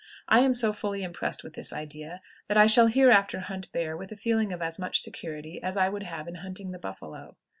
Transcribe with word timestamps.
I 0.27 0.39
am 0.39 0.55
so 0.55 0.73
fully 0.73 1.03
impressed 1.03 1.43
with 1.43 1.53
this 1.53 1.71
idea 1.71 2.21
that 2.47 2.57
I 2.57 2.65
shall 2.65 2.87
hereafter 2.87 3.41
hunt 3.41 3.71
bear 3.71 3.95
with 3.95 4.11
a 4.11 4.15
feeling 4.15 4.51
of 4.51 4.59
as 4.59 4.79
much 4.79 4.99
security 4.99 5.61
as 5.61 5.77
I 5.77 5.89
would 5.89 6.01
have 6.01 6.27
in 6.27 6.37
hunting 6.41 6.71
the 6.71 6.79
buffalo. 6.79 7.35